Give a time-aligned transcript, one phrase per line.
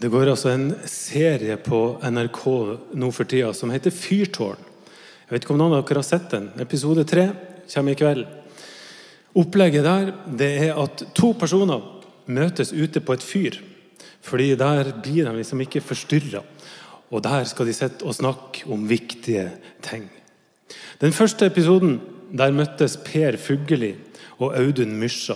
[0.00, 2.42] Det går altså en serie på NRK
[3.00, 4.60] nå for tida som heter Fyrtårn.
[5.26, 6.44] Jeg vet ikke om noen av dere har sett den.
[6.62, 7.24] Episode tre
[7.72, 8.28] kommer i kveld.
[9.42, 11.82] Opplegget der det er at to personer
[12.30, 13.58] møtes ute på et fyr.
[14.22, 16.44] Fordi der blir de liksom ikke forstyrra.
[17.10, 19.48] Og der skal de sitte og snakke om viktige
[19.82, 20.06] ting.
[21.02, 21.98] Den første episoden
[22.30, 23.96] der møttes Per Fugelli
[24.38, 25.34] og Audun Mysja.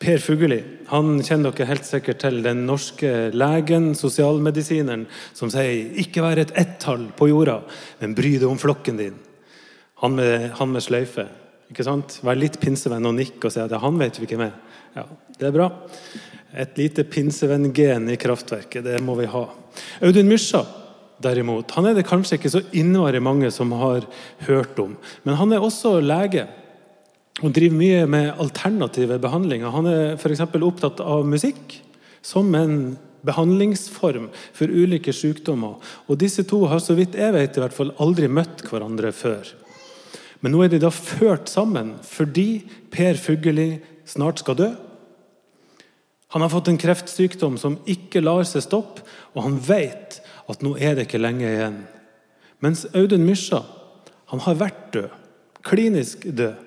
[0.00, 0.58] Per Fugelli
[0.90, 6.52] han kjenner dere helt sikkert til den norske legen, sosialmedisineren, som sier 'ikke vær et
[6.54, 7.62] ett-tall på jorda,
[8.00, 9.18] men bry deg om flokken din'.
[10.02, 11.28] Han med, han med sløyfe.
[11.70, 12.20] ikke sant?
[12.22, 14.52] Vær litt pinsevenn og nikk og si at han vet vi ikke med.
[14.94, 15.04] Ja,
[15.38, 15.72] Det er bra.
[16.54, 19.48] Et lite pinsevenn-gen i kraftverket, det må vi ha.
[20.02, 20.64] Audun Mysja
[21.20, 24.06] derimot, han er det kanskje ikke så innmari mange som har
[24.46, 24.96] hørt om.
[25.24, 26.46] Men han er også lege
[27.42, 29.72] og driver mye med alternative behandlinger.
[29.74, 30.44] Han er f.eks.
[30.54, 31.80] opptatt av musikk
[32.24, 32.94] som en
[33.26, 35.80] behandlingsform for ulike sykdommer.
[36.06, 39.48] Og disse to har så vidt jeg vet i hvert fall aldri møtt hverandre før.
[40.44, 44.70] Men nå er de da ført sammen fordi Per Fugelli snart skal dø.
[46.34, 49.04] Han har fått en kreftsykdom som ikke lar seg stoppe,
[49.38, 50.18] og han vet
[50.50, 51.76] at nå er det ikke lenge igjen.
[52.64, 53.62] Mens Audun Mysja
[54.32, 55.12] han har vært død,
[55.64, 56.58] klinisk død.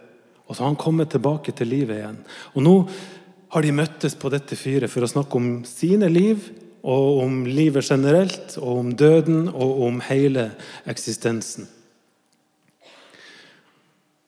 [0.47, 2.19] Og så har han kommet tilbake til livet igjen.
[2.55, 2.75] Og nå
[3.53, 6.49] har de møttes på dette fyret for å snakke om sine liv,
[6.87, 10.51] og om livet generelt, og om døden, og om hele
[10.87, 11.67] eksistensen.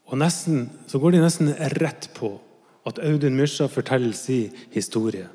[0.10, 2.34] Og nesten, så går de nesten rett på
[2.90, 5.28] at Audun Mysja forteller sin historie.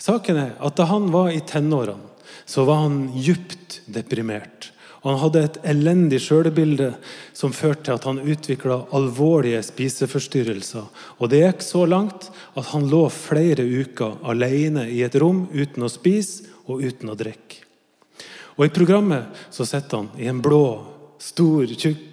[0.00, 2.08] Saken er at da han var i tenårene,
[2.50, 4.72] så var han djupt deprimert.
[5.00, 6.90] Og han hadde et elendig sjølbilde
[7.36, 10.84] som førte til at han utvikla alvorlige spiseforstyrrelser.
[11.18, 15.86] Og det gikk så langt at han lå flere uker alene i et rom uten
[15.86, 17.64] å spise og uten å drikke.
[18.58, 20.64] Og I programmet så sitter han i en blå,
[21.20, 22.10] stor, tjukk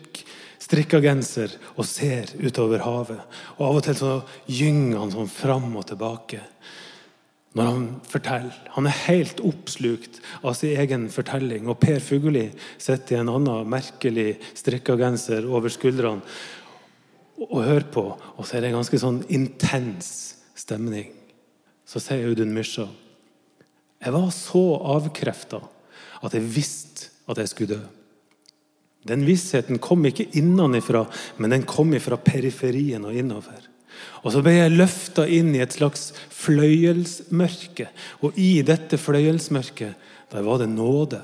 [0.67, 3.22] strikka genser og ser utover havet.
[3.57, 4.13] Og Av og til så
[4.51, 6.41] gynger han sånn fram og tilbake
[7.57, 8.57] når han forteller.
[8.75, 11.66] Han er helt oppslukt av sin egen fortelling.
[11.66, 12.45] Og Per Fugelli
[12.78, 16.22] sitter i en annen merkelig strikka genser over skuldrene
[17.47, 18.06] og hører på.
[18.38, 20.09] Og så er det en ganske sånn intens
[20.57, 21.09] stemning.
[21.88, 22.88] Så sier Audun Mysja
[24.03, 25.62] Jeg var så avkrefta
[26.22, 27.85] at jeg visste at jeg skulle dø.
[29.07, 31.06] Den vissheten kom ikke innenfra,
[31.38, 33.66] men den kom fra periferien og innover.
[34.23, 37.90] Og så ble jeg løfta inn i et slags fløyelsmørke.
[38.25, 39.95] Og i dette fløyelsmørket,
[40.34, 41.22] der var det nåde.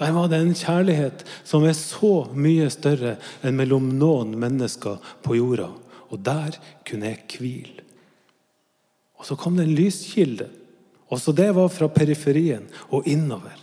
[0.00, 5.36] Der var det en kjærlighet som er så mye større enn mellom noen mennesker på
[5.38, 5.68] jorda.
[6.12, 6.58] Og der
[6.88, 7.84] kunne jeg hvile.
[9.20, 10.48] Og så kom det en lyskilde.
[11.12, 13.58] Også det var fra periferien og innover.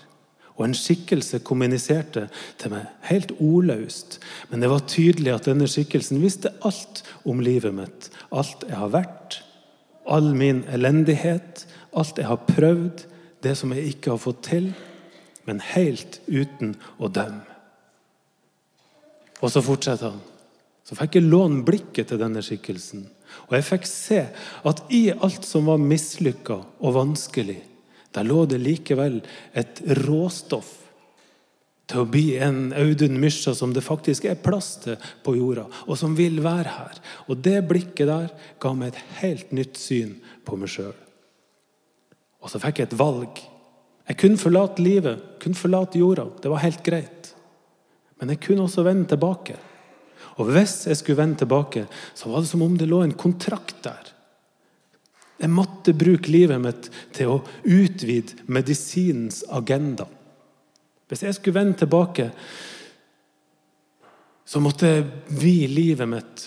[0.59, 2.25] Og en skikkelse kommuniserte
[2.59, 4.19] til meg, helt ordløst.
[4.51, 8.09] Men det var tydelig at denne skikkelsen visste alt om livet mitt.
[8.35, 9.39] Alt jeg har vært,
[10.03, 11.63] all min elendighet,
[11.95, 13.05] alt jeg har prøvd,
[13.39, 14.73] det som jeg ikke har fått til.
[15.47, 17.47] Men helt uten å dømme.
[19.39, 20.19] Og så fortsetter han.
[20.83, 23.05] Så fikk jeg låne blikket til denne skikkelsen.
[23.47, 24.23] Og jeg fikk se
[24.67, 27.61] at i alt som var mislykka og vanskelig,
[28.15, 29.19] der lå det likevel
[29.57, 30.75] et råstoff
[31.89, 35.97] til å bli en Audun Mysja som det faktisk er plass til på jorda, og
[35.97, 36.99] som vil være her.
[37.27, 38.27] Og det blikket der
[38.61, 40.93] ga meg et helt nytt syn på meg sjøl.
[42.39, 43.41] Og så fikk jeg et valg.
[44.09, 46.27] Jeg kunne forlate livet, kunne forlate jorda.
[46.41, 47.33] Det var helt greit.
[48.19, 49.57] Men jeg kunne også vende tilbake.
[50.39, 53.81] Og hvis jeg skulle vende tilbake, så var det som om det lå en kontrakt
[53.83, 54.13] der.
[55.39, 60.07] Jeg måtte bruke livet mitt til å utvide medisinens agenda.
[61.09, 62.29] Hvis jeg skulle vende tilbake,
[64.45, 65.07] så måtte jeg
[65.39, 66.45] vie livet mitt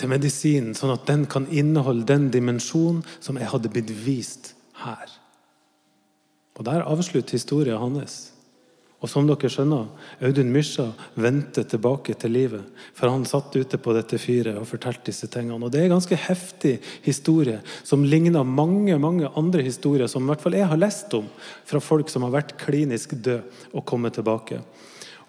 [0.00, 5.18] til medisinen, sånn at den kan inneholde den dimensjonen som jeg hadde blitt vist her.
[6.58, 8.32] Og Der avslutter historien hans.
[9.02, 9.88] Og som dere skjønner,
[10.22, 10.84] Audun Mysja
[11.18, 12.68] vendte tilbake til livet.
[12.94, 15.58] For han satt ute på dette fyret og fortalte disse tingene.
[15.58, 20.30] Og Det er en ganske heftig historie som ligner mange mange andre historier som i
[20.30, 21.26] hvert fall jeg har lest om
[21.66, 23.42] fra folk som har vært klinisk døde
[23.74, 24.62] og kommet tilbake.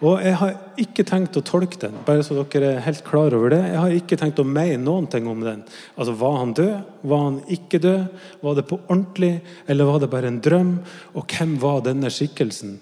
[0.04, 3.54] Og Jeg har ikke tenkt å tolke den, bare så dere er helt klar over
[3.56, 3.62] det.
[3.72, 5.64] Jeg har ikke tenkt å mene noen ting om den.
[5.98, 6.74] Altså, Var han død?
[7.02, 8.08] Var han ikke død?
[8.42, 10.74] Var det på ordentlig, eller var det bare en drøm?
[11.16, 12.80] Og hvem var denne skikkelsen?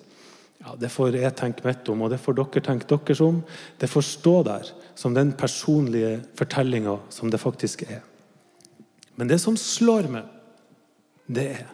[0.62, 3.42] Ja, Det får jeg tenke mitt om, og det får dere tenke deres om.
[3.80, 8.02] Det får stå der som den personlige fortellinga som det faktisk er.
[9.16, 10.26] Men det som slår meg,
[11.28, 11.68] det er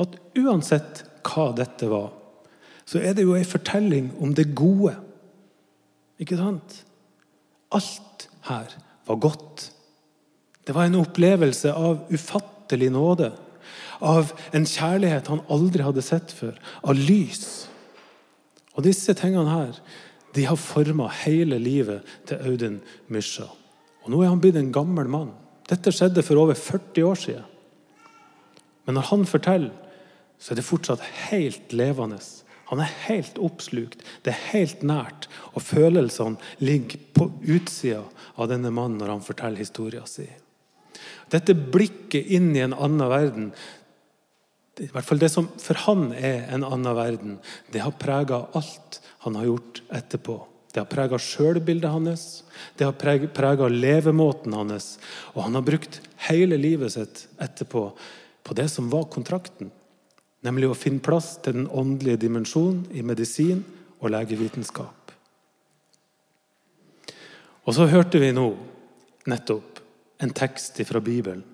[0.00, 2.12] at uansett hva dette var,
[2.84, 4.92] så er det jo ei fortelling om det gode.
[6.20, 6.82] Ikke sant?
[7.72, 8.74] Alt her
[9.08, 9.70] var godt.
[10.66, 13.32] Det var en opplevelse av ufattelig nåde.
[14.04, 16.58] Av en kjærlighet han aldri hadde sett før.
[16.84, 17.68] Av lys.
[18.74, 19.78] Og disse tingene her
[20.34, 22.80] de har forma hele livet til Audun
[23.14, 23.46] Mysja.
[24.02, 25.30] Og nå er han blitt en gammel mann.
[25.70, 27.50] Dette skjedde for over 40 år siden.
[28.84, 29.72] Men når han forteller,
[30.38, 32.18] så er det fortsatt helt levende.
[32.68, 34.02] Han er helt oppslukt.
[34.24, 35.28] Det er helt nært.
[35.54, 38.02] Og følelsene ligger på utsida
[38.34, 40.32] av denne mannen når han forteller historien sin.
[41.32, 43.48] Dette blikket inn i en annen verden,
[44.82, 47.38] i hvert fall det som for han er en annen verden,
[47.70, 50.40] det har prega alt han har gjort etterpå.
[50.74, 52.24] Det har prega sjølbildet hans,
[52.74, 54.96] det har prega levemåten hans.
[55.36, 57.86] Og han har brukt hele livet sitt etterpå
[58.44, 59.70] på det som var kontrakten.
[60.44, 63.62] Nemlig å finne plass til den åndelige dimensjonen i medisin
[64.00, 65.14] og legevitenskap.
[67.64, 68.50] Og så hørte vi nå
[69.30, 69.78] nettopp
[70.20, 71.46] en tekst fra Bibelen.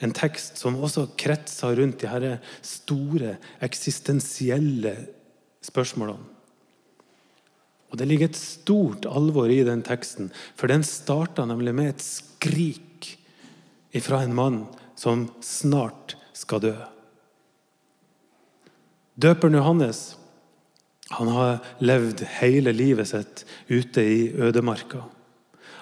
[0.00, 4.94] En tekst som også kretser rundt de her store, eksistensielle
[5.64, 6.30] spørsmålene.
[7.94, 12.02] Og Det ligger et stort alvor i den teksten, for den starta nemlig med et
[12.02, 13.12] skrik
[14.02, 14.64] fra en mann
[14.98, 16.74] som snart skal dø.
[19.14, 20.16] Døperen Johannes
[21.14, 25.04] han har levd hele livet sitt ute i ødemarka.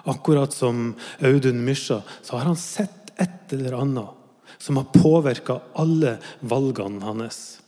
[0.04, 6.16] Akkurat som Audun Mysja så har han sett et eller annet som har påvirka alle
[6.40, 7.60] valgene hans.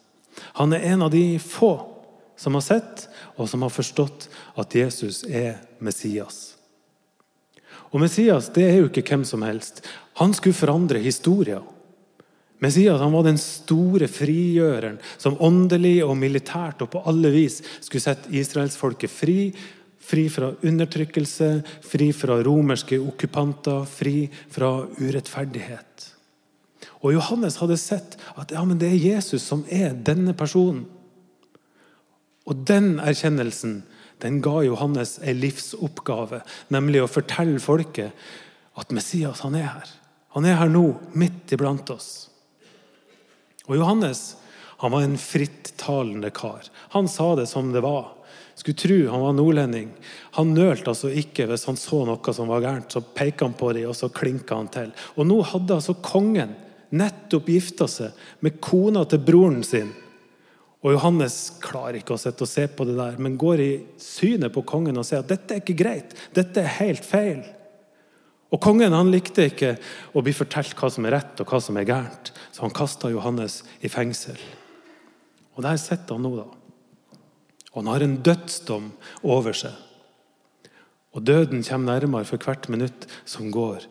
[0.58, 1.74] Han er en av de få
[2.36, 3.06] som har sett
[3.36, 4.28] og som har forstått
[4.60, 6.54] at Jesus er Messias.
[7.94, 9.84] Og Messias det er jo ikke hvem som helst.
[10.18, 11.62] Han skulle forandre historien.
[12.62, 18.02] Messias han var den store frigjøreren som åndelig og militært og på alle vis skulle
[18.02, 19.38] sette israelsfolket fri.
[20.04, 21.48] Fri fra undertrykkelse,
[21.84, 26.10] fri fra romerske okkupanter, fri fra urettferdighet.
[27.04, 30.84] Og Johannes hadde sett at ja, det er Jesus som er denne personen.
[32.44, 33.82] Og den erkjennelsen
[34.22, 36.40] den ga Johannes en livsoppgave,
[36.72, 38.14] nemlig å fortelle folket
[38.78, 39.90] at Messias han er her.
[40.36, 40.86] Han er her nå,
[41.18, 42.08] midt iblant oss.
[43.68, 44.34] Og Johannes
[44.80, 46.66] han var en frittalende kar.
[46.96, 48.14] Han sa det som det var.
[48.54, 49.88] Skulle tro han var nordlending.
[50.38, 52.94] Han nølte altså ikke hvis han så noe som var gærent.
[52.94, 54.94] Så pekte han på det, og så klinka han til.
[55.18, 56.54] Og nå hadde altså kongen
[56.94, 58.14] nettopp gifta seg
[58.44, 59.90] med kona til broren sin.
[60.84, 64.52] Og Johannes klarer ikke å sitte og se på det der, men går i synet
[64.52, 66.12] på kongen og sier at dette er ikke greit.
[66.36, 67.40] Dette er helt feil.
[68.54, 69.72] Og Kongen han likte ikke
[70.14, 73.10] å bli fortalt hva som er rett og hva som er gærent, så han kasta
[73.10, 74.38] Johannes i fengsel.
[75.56, 76.46] Og Der sitter han nå, da.
[77.74, 78.92] Og han har en dødsdom
[79.26, 79.74] over seg.
[81.14, 83.86] Og Døden kommer nærmere for hvert minutt som går.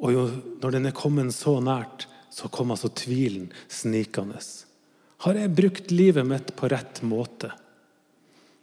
[0.00, 0.24] Og jo,
[0.62, 4.40] når den er kommet så nært, så kommer altså tvilen snikende.
[5.24, 7.50] Har jeg brukt livet mitt på rett måte?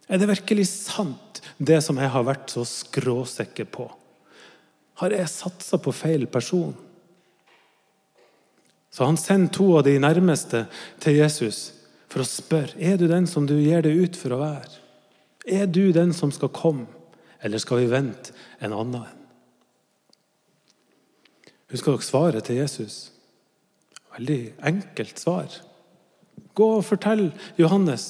[0.07, 3.89] Er det virkelig sant, det som jeg har vært så skråsikker på?
[5.01, 6.75] Har jeg satsa på feil person?
[8.93, 10.63] Så han sender to av de nærmeste
[11.03, 11.73] til Jesus
[12.15, 14.77] for å spørre er du den som du gir deg ut for å være.
[15.51, 16.87] Er du den som skal komme,
[17.43, 18.31] eller skal vi vente
[18.63, 19.19] en annen en?
[21.75, 22.95] Husker dere svaret til Jesus?
[24.15, 25.59] Veldig enkelt svar.
[26.55, 27.27] Gå og fortell
[27.59, 28.07] Johannes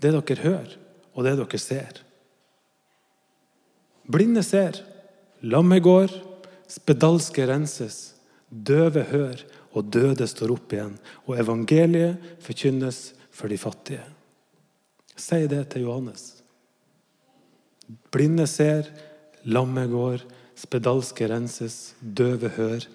[0.00, 0.74] det dere hører,
[1.12, 2.00] og det dere ser.
[4.08, 4.80] Blinde ser,
[5.44, 6.12] Lammet går,
[6.72, 8.14] spedalske renses,
[8.48, 9.40] døve hør,
[9.76, 10.94] og døde står opp igjen.
[11.26, 14.04] Og evangeliet forkynnes for de fattige.
[15.16, 16.42] Si det til Johannes.
[18.12, 18.88] Blinde ser,
[19.44, 20.24] lamme går,
[20.56, 22.86] spedalske renses, døve hør,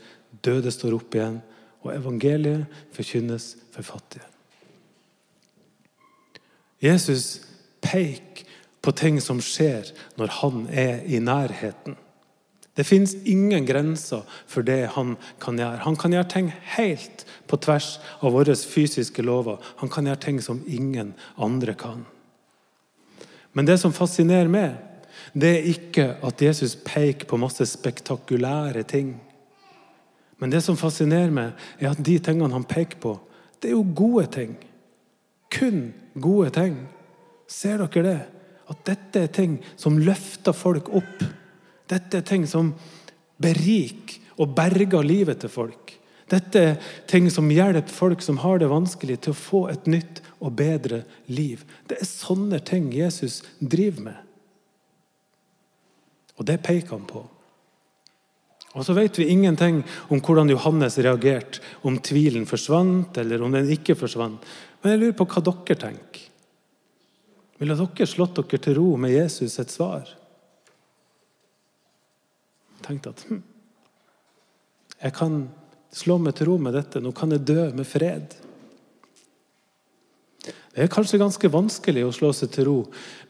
[0.45, 1.41] døde står opp igjen.
[1.85, 4.25] Og evangeliet forkynnes for fattige.
[6.83, 7.41] Jesus
[7.81, 8.43] peker
[8.81, 11.97] på ting som skjer når han er i nærheten.
[12.77, 15.81] Det fins ingen grenser for det han kan gjøre.
[15.81, 19.57] Han kan gjøre ting helt på tvers av våre fysiske lover.
[19.81, 22.05] Han kan gjøre ting som ingen andre kan.
[23.57, 24.75] Men det som fascinerer meg,
[25.33, 29.15] det er ikke at Jesus peker på masse spektakulære ting.
[30.37, 33.15] Men det som fascinerer meg, er at de tingene han peker på,
[33.57, 34.53] det er jo gode ting.
[35.49, 36.77] Kun gode ting.
[37.49, 38.19] Ser dere det?
[38.69, 41.25] At dette er ting som løfter folk opp
[41.87, 42.73] dette er ting som
[43.41, 45.93] beriker og berger livet til folk.
[46.27, 50.21] Dette er ting som hjelper folk som har det vanskelig, til å få et nytt
[50.43, 51.63] og bedre liv.
[51.87, 54.19] Det er sånne ting Jesus driver med.
[56.37, 57.23] Og det peker han på.
[58.77, 59.79] Og så vet vi ingenting
[60.11, 64.43] om hvordan Johannes reagerte, om tvilen forsvant eller om den ikke forsvant.
[64.83, 66.27] Men jeg lurer på hva dere tenker.
[67.57, 70.11] Ville dere slått dere til ro med Jesus et svar?
[72.87, 73.41] Tenkte at hm,
[74.97, 75.41] jeg kan
[75.93, 77.01] slå meg til ro med dette.
[77.03, 78.35] Nå kan jeg dø med fred.
[80.77, 82.77] Det er kanskje ganske vanskelig å slå seg til ro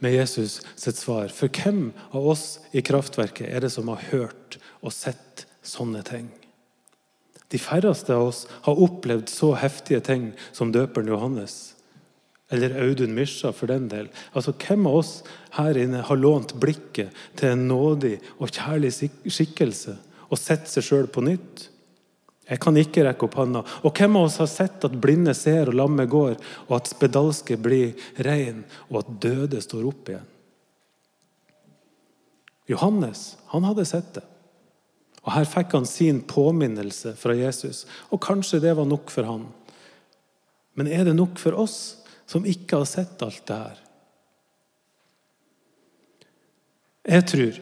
[0.03, 1.31] med Jesus sitt svar.
[1.31, 6.27] For hvem av oss i kraftverket er det som har hørt og sett sånne ting?
[7.47, 11.76] De færreste av oss har opplevd så heftige ting som døperen Johannes.
[12.49, 14.07] Eller Audun Mysja, for den del.
[14.31, 15.13] Altså, Hvem av oss
[15.57, 21.09] her inne har lånt blikket til en nådig og kjærlig skikkelse og sett seg sjøl
[21.11, 21.67] på nytt?
[22.47, 23.65] Jeg kan ikke rekke opp handa.
[23.83, 26.37] Og hvem av oss har sett at blinde ser og lamme går,
[26.69, 30.33] og at spedalske blir rein, og at døde står opp igjen?
[32.67, 34.23] Johannes han hadde sett det.
[35.27, 39.43] Og Her fikk han sin påminnelse fra Jesus, og kanskje det var nok for han.
[40.79, 41.96] Men er det nok for oss
[42.27, 43.83] som ikke har sett alt det her?
[47.07, 47.59] Jeg tror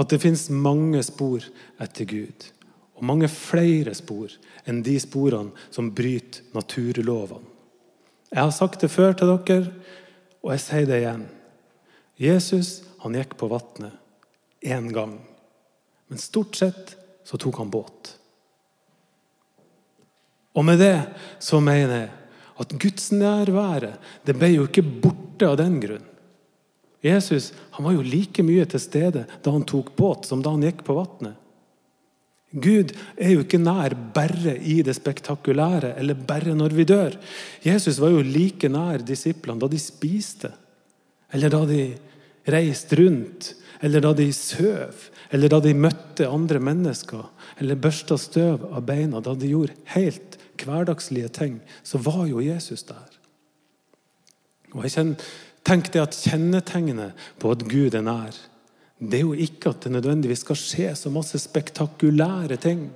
[0.00, 1.44] at det fins mange spor
[1.82, 2.46] etter Gud
[2.96, 4.32] og mange flere spor
[4.68, 7.48] enn de sporene som bryter naturlovene.
[8.32, 9.72] Jeg har sagt det før til dere,
[10.40, 11.26] og jeg sier det igjen.
[12.16, 12.70] Jesus
[13.02, 13.98] han gikk på vannet
[14.64, 15.18] én gang,
[16.08, 16.94] men stort sett
[17.28, 18.14] så tok han båt.
[20.56, 20.96] Og med det
[21.42, 22.21] så mener jeg
[22.62, 26.08] at Guds nærvære det ble jo ikke borte av den grunn.
[27.02, 30.62] Jesus han var jo like mye til stede da han tok båt, som da han
[30.62, 31.38] gikk på vannet.
[32.52, 37.16] Gud er jo ikke nær bare i det spektakulære eller bare når vi dør.
[37.64, 40.52] Jesus var jo like nær disiplene da de spiste,
[41.32, 41.86] eller da de
[42.52, 47.24] reiste rundt, eller da de søv, eller da de møtte andre mennesker,
[47.58, 49.22] eller børsta støv av beina.
[49.24, 53.18] Da de gjorde helt hverdagslige ting, så var jo Jesus der.
[54.72, 55.16] Og jeg
[55.64, 58.36] tenker at Kjennetegnet på at Gud er nær,
[59.02, 62.86] det er jo ikke at det nødvendigvis skal skje så masse spektakulære ting.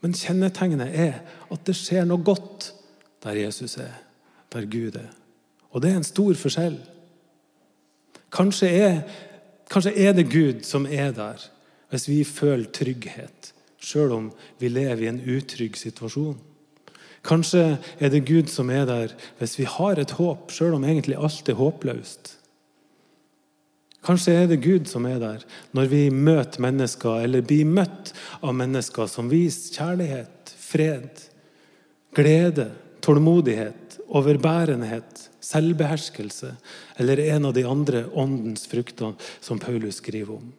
[0.00, 1.16] Men kjennetegnet er
[1.50, 2.70] at det skjer noe godt
[3.24, 3.94] der Jesus er,
[4.52, 5.10] der Gud er.
[5.74, 6.76] Og det er en stor forskjell.
[8.34, 9.00] Kanskje er,
[9.70, 11.42] kanskje er det Gud som er der
[11.94, 13.53] hvis vi føler trygghet,
[13.84, 16.38] sjøl om vi lever i en utrygg situasjon.
[17.24, 21.16] Kanskje er det Gud som er der hvis vi har et håp, sjøl om egentlig
[21.16, 22.34] alt er håpløst.
[24.04, 25.44] Kanskje er det Gud som er der
[25.76, 28.12] når vi møter mennesker, eller blir møtt
[28.44, 31.22] av mennesker som viser kjærlighet, fred,
[32.14, 32.68] glede,
[33.04, 36.52] tålmodighet, overbærenhet, selvbeherskelse,
[37.00, 40.52] eller en av de andre åndens fruktene som Paulus skriver om.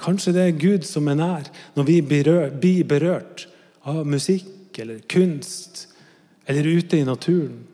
[0.00, 3.46] Kanskje det er Gud som er nær når vi blir berørt
[3.86, 5.86] av musikk eller kunst,
[6.46, 7.64] eller ute i naturen.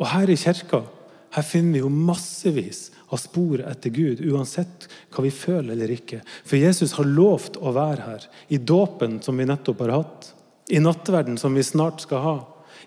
[0.00, 0.84] Og her i kirka
[1.30, 6.20] her finner vi jo massevis av spor etter Gud, uansett hva vi føler eller ikke.
[6.42, 8.26] For Jesus har lovt å være her.
[8.50, 10.32] I dåpen, som vi nettopp har hatt.
[10.70, 12.36] I nattverden, som vi snart skal ha.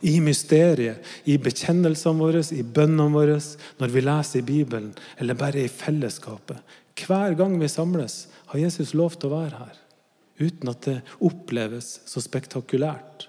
[0.04, 1.00] I mysteriet,
[1.32, 3.40] i bekjennelsene våre, i bønnene våre,
[3.80, 4.92] når vi leser i Bibelen,
[5.24, 6.60] eller bare i fellesskapet.
[7.00, 9.78] Hver gang vi samles, har Jesus lov til å være her.
[10.42, 13.28] Uten at det oppleves så spektakulært.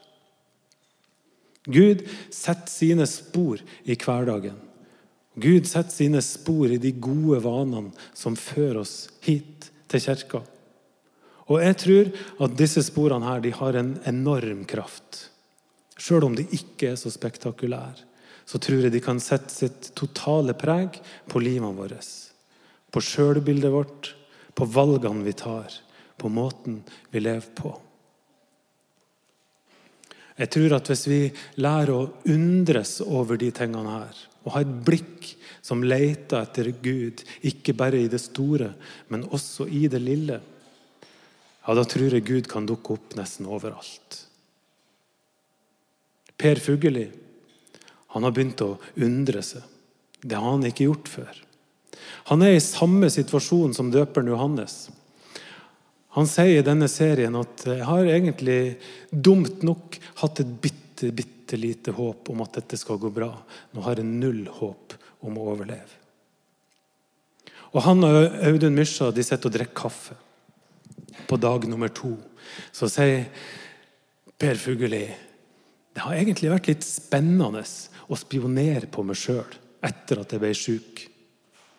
[1.64, 4.56] Gud setter sine spor i hverdagen.
[5.40, 10.42] Gud setter sine spor i de gode vanene som fører oss hit til kirka.
[11.49, 12.11] Og jeg tror
[12.47, 15.28] at disse sporene her, de har en enorm kraft.
[16.00, 18.06] Sjøl om de ikke er så spektakulære,
[18.44, 22.00] så tror jeg de kan sette sitt totale preg på livene våre.
[22.95, 24.13] På sjølbildet vårt,
[24.55, 25.73] på valgene vi tar,
[26.17, 26.79] på måten
[27.11, 27.73] vi lever på.
[30.35, 31.21] Jeg tror at hvis vi
[31.63, 35.31] lærer å undres over de tingene her, og ha et blikk
[35.65, 38.73] som leter etter Gud, ikke bare i det store,
[39.09, 40.41] men også i det lille,
[41.65, 44.19] ja, da tror jeg Gud kan dukke opp nesten overalt.
[46.37, 47.07] Per Fugelli
[48.15, 49.63] han har begynt å undre seg.
[50.21, 51.39] Det har han ikke gjort før.
[52.31, 54.89] Han er i samme situasjon som døperen Johannes.
[56.15, 58.77] Han sier i denne serien at jeg har egentlig
[59.11, 60.83] dumt nok hatt et bitte
[61.45, 63.29] bitte lite håp om at dette skal gå bra.
[63.73, 66.01] Nå har jeg null håp om å overleve.
[67.75, 70.15] Og Han og Audun Mysja de sitter og drikker kaffe.
[71.27, 72.17] på dag nummer to,
[72.73, 73.25] så sier
[74.39, 75.07] Per Fugelli
[75.95, 77.63] det har egentlig vært litt spennende
[78.09, 81.05] å spionere på meg sjøl etter at jeg ble sjuk.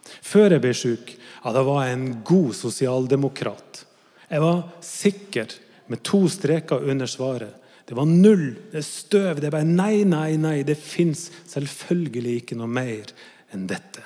[0.05, 3.83] Før jeg ble sjuk, ja, da var jeg en god sosialdemokrat.
[4.29, 7.61] Jeg var sikker, med to streker under svaret.
[7.85, 9.37] Det var null, det er støv.
[9.37, 10.55] Det er bare nei, nei, nei.
[10.65, 13.11] Det fins selvfølgelig ikke noe mer
[13.53, 14.01] enn dette.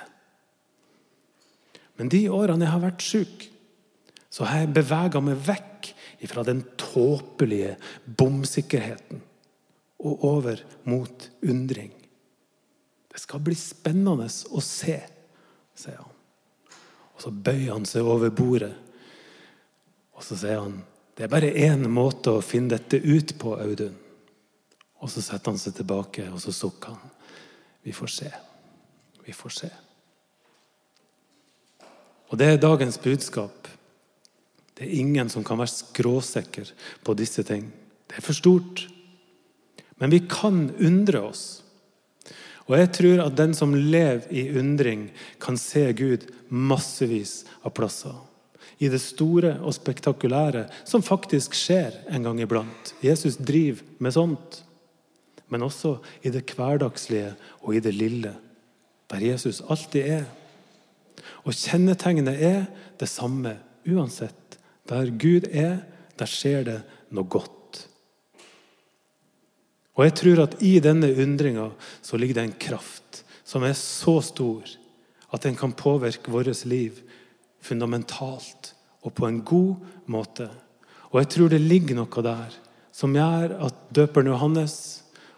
[1.96, 3.46] Men de årene jeg har vært sjuk,
[4.30, 5.90] så har jeg bevega meg vekk
[6.28, 9.22] fra den tåpelige bomsikkerheten
[10.04, 11.90] og over mot undring.
[13.10, 14.98] Det skal bli spennende å se,
[15.80, 16.14] sier han.
[17.16, 18.74] Og Så bøyer han seg over bordet
[20.20, 20.80] og så sier han
[21.16, 23.96] det er bare én måte å finne dette ut på, Audun.
[25.04, 27.10] Og så setter han seg tilbake og så sukker han.
[27.84, 28.28] Vi får se.
[29.26, 29.68] Vi får se.
[32.30, 33.68] Og det er dagens budskap.
[34.72, 36.72] Det er ingen som kan være skråsikker
[37.04, 37.68] på disse ting.
[38.08, 38.86] Det er for stort.
[40.00, 41.44] Men vi kan undre oss.
[42.70, 45.08] Og jeg tror at den som lever i undring,
[45.42, 48.14] kan se Gud massevis av plasser.
[48.80, 52.94] I det store og spektakulære som faktisk skjer en gang iblant.
[53.02, 54.60] Jesus driver med sånt.
[55.50, 58.36] Men også i det hverdagslige og i det lille,
[59.10, 60.28] der Jesus alltid er.
[61.42, 62.60] Og kjennetegnet er
[63.00, 64.60] det samme uansett.
[64.88, 65.82] Der Gud er,
[66.18, 66.78] der skjer det
[67.10, 67.59] noe godt.
[70.00, 71.66] Og jeg tror at i denne undringa
[72.00, 74.64] så ligger det en kraft som er så stor
[75.28, 77.02] at den kan påvirke vårt liv
[77.60, 78.72] fundamentalt
[79.04, 79.74] og på en god
[80.08, 80.48] måte.
[81.12, 82.56] Og jeg tror det ligger noe der
[82.96, 84.78] som gjør at døperen Johannes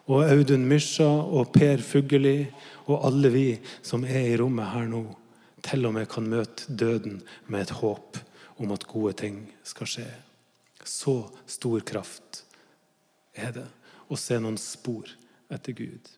[0.07, 2.47] og Audun Mysja og Per Fugelli
[2.87, 3.47] og alle vi
[3.83, 5.02] som er i rommet her nå,
[5.66, 7.19] til og med kan møte døden
[7.50, 8.23] med et håp
[8.62, 10.09] om at gode ting skal skje.
[10.87, 11.19] Så
[11.50, 12.45] stor kraft
[13.35, 13.69] er det
[14.12, 15.09] å se noen spor
[15.52, 16.12] etter Gud.